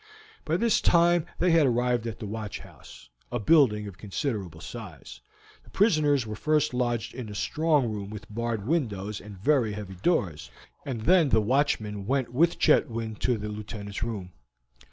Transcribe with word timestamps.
By 0.45 0.57
this 0.57 0.81
time 0.81 1.27
they 1.37 1.51
had 1.51 1.67
arrived 1.67 2.07
at 2.07 2.17
the 2.17 2.25
watch 2.25 2.57
house, 2.57 3.09
a 3.31 3.37
building 3.37 3.85
of 3.87 3.99
considerable 3.99 4.59
size; 4.59 5.21
the 5.63 5.69
prisoners 5.69 6.25
were 6.25 6.35
first 6.35 6.73
lodged 6.73 7.13
in 7.13 7.29
a 7.29 7.35
strong 7.35 7.87
room 7.87 8.09
with 8.09 8.25
barred 8.27 8.65
windows 8.65 9.21
and 9.21 9.37
very 9.37 9.73
heavy 9.73 9.97
doors, 10.01 10.49
and 10.87 11.01
then 11.01 11.29
the 11.29 11.39
watchman 11.39 12.07
went 12.07 12.33
with 12.33 12.57
Chetwynd 12.57 13.19
to 13.19 13.37
the 13.37 13.49
Lieutenant's 13.49 14.01
room. 14.01 14.31